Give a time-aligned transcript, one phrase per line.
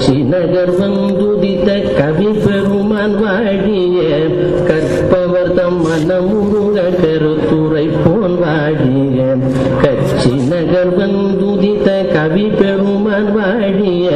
[0.00, 4.02] கச்சி நகர் வந்துதித்த கவி பெருமான் வாடிய
[4.68, 9.24] கற்பவர் தம் மனமுருக கருத்துரை போல் வாடிய
[9.82, 14.06] கச்சி நகர் வந்துதித்த கவி பெருமான் வாடிய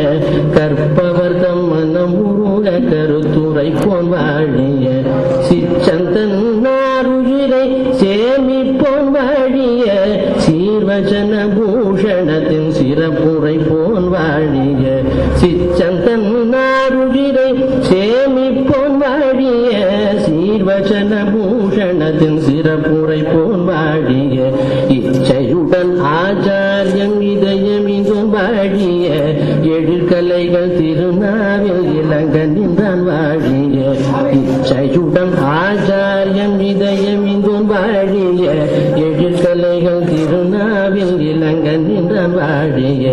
[0.57, 4.87] கற்பவர் தம் மனமுருக கருத்துரை போல் வாடிய
[5.49, 7.65] சிச்சந்தன் நாருயிரை
[8.01, 9.85] சேமிப்போன் வாழிய
[10.45, 14.85] சீர்வச்சன பூஷணத்தின் சிறப்புரை போல் வாழிய
[15.43, 17.47] சிச்சந்தன் நாருயிரை
[17.87, 19.71] சேமிப்போன் வாழிய
[20.25, 24.37] சீர்வசன பூஷணத்தின் சிறப்புரை போன் வாழிய
[24.97, 29.09] இச்சையுடன் ஆச்சாரியம் இதயம் இங்கும் வாழிய
[29.73, 33.81] எழுக்கலைகள் திருநாவில் இளங்க நின்றான் வாழிய
[34.41, 38.47] இச்சையுடன் ஆச்சாரியம் இதயம் இங்கும் வாழிய
[42.73, 43.07] வாழிய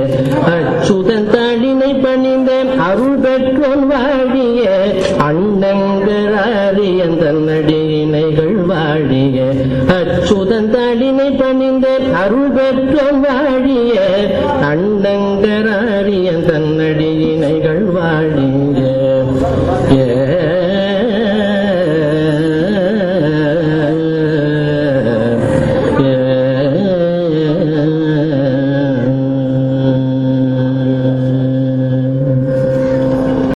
[0.50, 4.64] அச்சுதன் தாளினை பணிந்த அருள் பெற்றோன் வாழிய
[5.28, 9.38] அண்ணங்கராரியன் தன்னடியினைகள் வாழிய.
[9.98, 11.88] அச்சுதன் தாளினை பணிந்த
[12.22, 13.96] அருள் பெற்றோன் வாழிய